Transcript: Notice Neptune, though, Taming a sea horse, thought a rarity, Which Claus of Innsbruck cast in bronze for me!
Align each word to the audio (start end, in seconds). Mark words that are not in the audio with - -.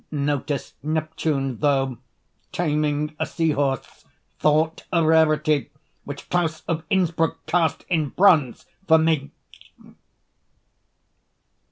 Notice 0.09 0.73
Neptune, 0.81 1.59
though, 1.59 1.99
Taming 2.51 3.15
a 3.19 3.27
sea 3.27 3.51
horse, 3.51 4.03
thought 4.39 4.83
a 4.91 5.05
rarity, 5.05 5.69
Which 6.05 6.27
Claus 6.27 6.63
of 6.67 6.83
Innsbruck 6.89 7.45
cast 7.45 7.85
in 7.87 8.09
bronze 8.09 8.65
for 8.87 8.97
me! 8.97 9.29